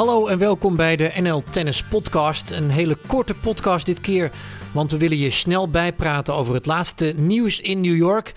[0.00, 2.50] Hallo en welkom bij de NL Tennis Podcast.
[2.50, 4.30] Een hele korte podcast dit keer,
[4.72, 8.34] want we willen je snel bijpraten over het laatste nieuws in New York.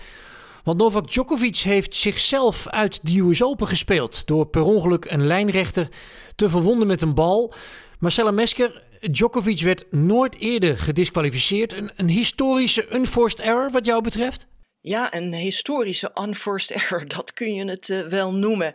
[0.64, 5.88] Want Novak Djokovic heeft zichzelf uit de US Open gespeeld door per ongeluk een lijnrechter
[6.36, 7.52] te verwonden met een bal.
[7.98, 11.72] Marcella Mesker, Djokovic werd nooit eerder gedisqualificeerd.
[11.72, 14.46] Een, een historische unforced error wat jou betreft?
[14.86, 18.74] Ja, een historische unforced error, dat kun je het uh, wel noemen.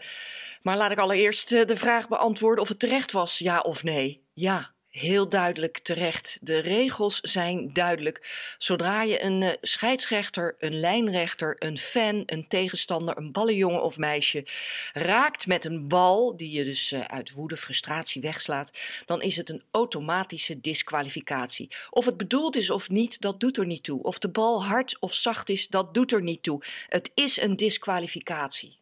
[0.61, 4.23] Maar laat ik allereerst uh, de vraag beantwoorden of het terecht was, ja of nee.
[4.33, 6.37] Ja, heel duidelijk terecht.
[6.41, 8.53] De regels zijn duidelijk.
[8.57, 14.45] Zodra je een uh, scheidsrechter, een lijnrechter, een fan, een tegenstander, een ballenjongen of meisje
[14.93, 18.71] raakt met een bal die je dus uh, uit woede, frustratie wegslaat,
[19.05, 21.71] dan is het een automatische disqualificatie.
[21.89, 24.03] Of het bedoeld is of niet, dat doet er niet toe.
[24.03, 26.63] Of de bal hard of zacht is, dat doet er niet toe.
[26.87, 28.79] Het is een disqualificatie.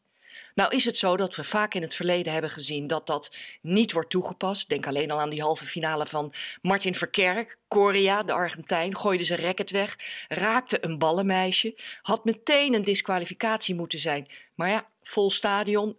[0.57, 3.91] Nou is het zo dat we vaak in het verleden hebben gezien dat dat niet
[3.91, 4.69] wordt toegepast.
[4.69, 7.57] Denk alleen al aan die halve finale van Martin Verkerk.
[7.67, 9.95] Coria, de Argentijn, gooide zijn racket weg,
[10.27, 11.75] raakte een ballenmeisje.
[12.01, 14.27] Had meteen een disqualificatie moeten zijn.
[14.55, 15.95] Maar ja, vol stadion,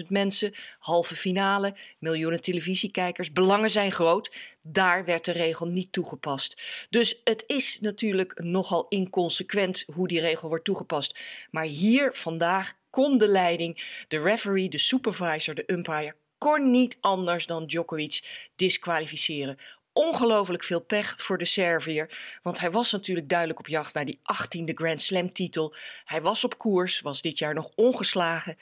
[0.00, 4.32] 15.000 mensen, halve finale, miljoenen televisiekijkers, belangen zijn groot.
[4.62, 6.62] Daar werd de regel niet toegepast.
[6.90, 11.18] Dus het is natuurlijk nogal inconsequent hoe die regel wordt toegepast.
[11.50, 17.66] Maar hier vandaag de leiding, de referee, de supervisor, de umpire, kon niet anders dan
[17.66, 19.58] Djokovic disqualificeren.
[19.92, 22.38] Ongelooflijk veel pech voor de Servier.
[22.42, 25.74] Want hij was natuurlijk duidelijk op jacht naar die 18e Grand Slam titel.
[26.04, 28.56] Hij was op koers, was dit jaar nog ongeslagen.
[28.56, 28.60] 26-0.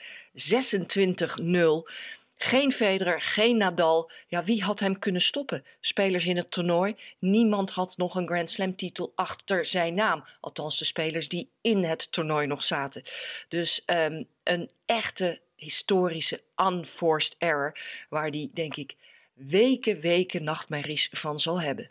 [2.37, 4.11] Geen Federer, geen Nadal.
[4.27, 5.63] Ja, wie had hem kunnen stoppen?
[5.79, 6.95] Spelers in het toernooi.
[7.19, 10.23] Niemand had nog een Grand Slam titel achter zijn naam.
[10.39, 13.03] Althans, de spelers die in het toernooi nog zaten.
[13.47, 17.77] Dus um, een echte historische unforced error.
[18.09, 18.95] Waar die, denk ik,
[19.33, 21.89] weken, weken nachtmerries van zal hebben.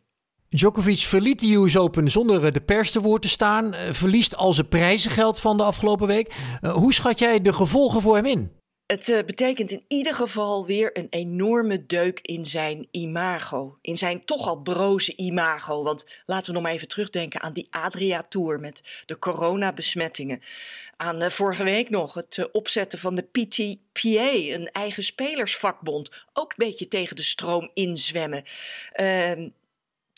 [0.48, 3.74] Djokovic verliet de US Open zonder de pers te woord te staan.
[3.90, 6.34] Verliest al zijn prijzengeld van de afgelopen week.
[6.60, 8.55] Hoe schat jij de gevolgen voor hem in?
[8.86, 13.78] Het uh, betekent in ieder geval weer een enorme deuk in zijn imago.
[13.80, 15.82] In zijn toch al broze imago.
[15.82, 20.42] Want laten we nog maar even terugdenken aan die Adria-tour met de coronabesmettingen.
[20.96, 26.10] Aan uh, vorige week nog het uh, opzetten van de PTPA, een eigen spelersvakbond.
[26.32, 28.44] Ook een beetje tegen de stroom inzwemmen.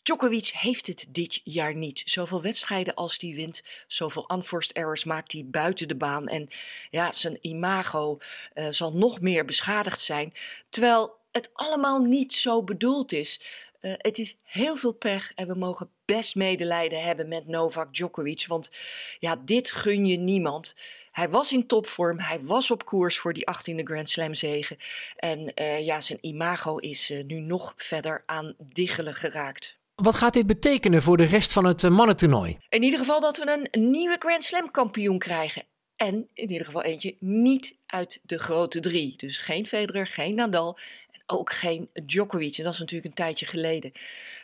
[0.08, 2.02] Djokovic heeft het dit jaar niet.
[2.04, 6.28] Zoveel wedstrijden als hij wint, zoveel unforced errors maakt hij buiten de baan.
[6.28, 6.48] En
[6.90, 8.18] ja, zijn imago
[8.54, 10.32] uh, zal nog meer beschadigd zijn.
[10.68, 13.40] Terwijl het allemaal niet zo bedoeld is.
[13.80, 18.46] Uh, het is heel veel pech en we mogen best medelijden hebben met Novak Djokovic.
[18.46, 18.70] Want
[19.18, 20.74] ja, dit gun je niemand.
[21.12, 24.76] Hij was in topvorm, hij was op koers voor die 18e Grand Slam zegen.
[25.16, 29.77] En uh, ja, zijn imago is nu nog verder aan diggelen geraakt.
[30.02, 32.58] Wat gaat dit betekenen voor de rest van het mannentoernooi?
[32.68, 35.62] In ieder geval dat we een nieuwe Grand Slam kampioen krijgen.
[35.96, 39.14] En in ieder geval eentje niet uit de grote drie.
[39.16, 40.78] Dus geen Federer, geen Nadal
[41.10, 42.58] en ook geen Djokovic.
[42.58, 43.92] En dat is natuurlijk een tijdje geleden.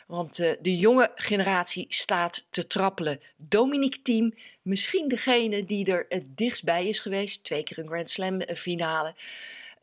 [0.06, 3.20] Want uh, de jonge generatie staat te trappelen.
[3.36, 7.44] Dominic Thiem, misschien degene die er het dichtst bij is geweest.
[7.44, 9.14] Twee keer een Grand Slam finale.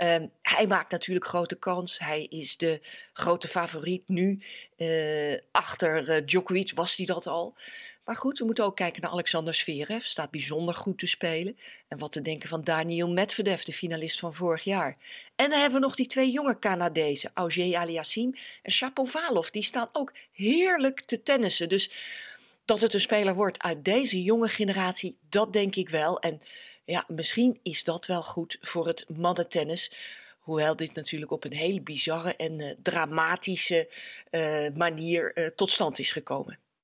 [0.03, 2.00] Um, hij maakt natuurlijk grote kans.
[2.00, 2.81] Hij is de
[3.13, 4.41] grote favoriet nu.
[4.78, 7.56] Uh, achter uh, Djokovic was hij dat al.
[8.06, 10.03] Maar goed, we moeten ook kijken naar Alexander Zverev.
[10.03, 11.57] Staat bijzonder goed te spelen.
[11.88, 14.97] En wat te denken van Daniel Medvedev, de finalist van vorig jaar.
[15.35, 17.31] En dan hebben we nog die twee jonge Canadezen.
[17.33, 19.50] Auger Aliassime en Shapovalov.
[19.50, 21.69] Die staan ook heerlijk te tennissen.
[21.69, 21.91] Dus
[22.66, 26.19] dat het een speler wordt uit deze jonge generatie, dat denk ik wel.
[26.19, 26.41] En
[26.91, 29.91] ja, misschien is dat wel goed voor het mannentennis.
[30.40, 33.90] Hoewel dit natuurlijk op een hele bizarre en uh, dramatische
[34.31, 36.57] uh, manier uh, tot stand is gekomen.